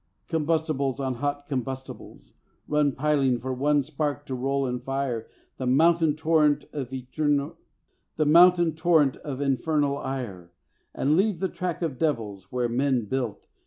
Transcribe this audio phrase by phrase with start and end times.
[0.29, 2.33] Combustibles on hot combustibles
[2.67, 5.27] Run piling, for one spark to roll in fire
[5.57, 6.91] The mountain torrent of
[9.41, 10.51] infernal ire
[10.95, 13.45] And leave the track of devils where men built.